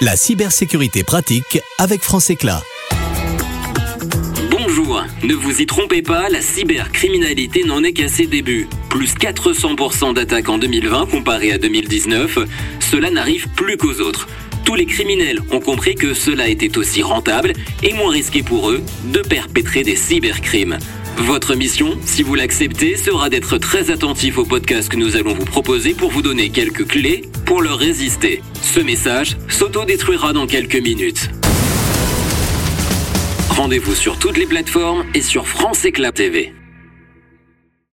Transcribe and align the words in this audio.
La 0.00 0.14
cybersécurité 0.14 1.02
pratique 1.02 1.58
avec 1.76 2.02
France 2.02 2.30
Éclat. 2.30 2.62
Bonjour, 4.48 5.02
ne 5.24 5.34
vous 5.34 5.60
y 5.60 5.66
trompez 5.66 6.02
pas, 6.02 6.28
la 6.28 6.40
cybercriminalité 6.40 7.64
n'en 7.64 7.82
est 7.82 7.94
qu'à 7.94 8.06
ses 8.06 8.28
débuts. 8.28 8.68
Plus 8.90 9.14
400% 9.14 10.14
d'attaques 10.14 10.48
en 10.50 10.58
2020 10.58 11.06
comparé 11.06 11.50
à 11.50 11.58
2019, 11.58 12.38
cela 12.78 13.10
n'arrive 13.10 13.48
plus 13.56 13.76
qu'aux 13.76 14.00
autres. 14.00 14.28
Tous 14.64 14.76
les 14.76 14.86
criminels 14.86 15.40
ont 15.50 15.58
compris 15.58 15.96
que 15.96 16.14
cela 16.14 16.46
était 16.46 16.78
aussi 16.78 17.02
rentable 17.02 17.52
et 17.82 17.92
moins 17.92 18.12
risqué 18.12 18.44
pour 18.44 18.70
eux 18.70 18.84
de 19.12 19.18
perpétrer 19.18 19.82
des 19.82 19.96
cybercrimes. 19.96 20.78
Votre 21.16 21.56
mission, 21.56 21.98
si 22.04 22.22
vous 22.22 22.36
l'acceptez, 22.36 22.96
sera 22.96 23.30
d'être 23.30 23.58
très 23.58 23.90
attentif 23.90 24.38
au 24.38 24.44
podcast 24.44 24.88
que 24.88 24.96
nous 24.96 25.16
allons 25.16 25.34
vous 25.34 25.44
proposer 25.44 25.92
pour 25.92 26.12
vous 26.12 26.22
donner 26.22 26.50
quelques 26.50 26.86
clés 26.86 27.22
pour 27.44 27.62
leur 27.62 27.78
résister. 27.78 28.42
Ce 28.68 28.80
message 28.80 29.38
s'auto-détruira 29.48 30.34
dans 30.34 30.46
quelques 30.46 30.76
minutes. 30.76 31.30
Rendez-vous 33.48 33.94
sur 33.94 34.18
toutes 34.18 34.36
les 34.36 34.44
plateformes 34.44 35.06
et 35.14 35.22
sur 35.22 35.48
France 35.48 35.86
Éclat 35.86 36.12
TV. 36.12 36.52